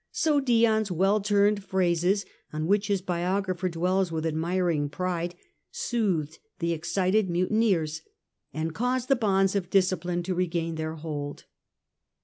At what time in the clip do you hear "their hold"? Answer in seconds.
10.73-11.43